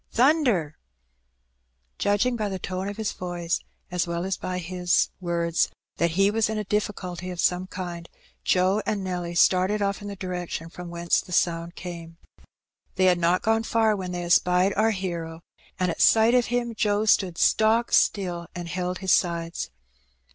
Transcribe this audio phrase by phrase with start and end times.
[0.11, 0.79] Thunder!"
[1.99, 3.59] Judging by the tone of his voice,
[3.91, 5.51] as well as by his 104 Her Benny.
[5.51, 8.07] words^ that he was in a difficulty of some kind^
[8.43, 12.17] Joe and Nelly started off in the direction from whence the sound came.
[12.95, 15.41] They had not gone far before they espied our hero^
[15.79, 19.69] and at sight of him Joe stood stock still and held his sides.